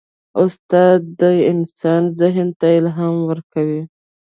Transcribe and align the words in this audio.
استاد 0.43 1.01
د 1.19 1.21
انسان 1.51 2.01
ذهن 2.19 2.47
ته 2.59 2.67
الهام 2.79 3.15
ورکوي. 3.29 3.81